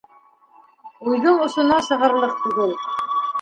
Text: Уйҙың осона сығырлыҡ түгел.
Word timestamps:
Уйҙың 1.11 1.37
осона 1.49 1.77
сығырлыҡ 1.89 2.35
түгел. 2.47 2.75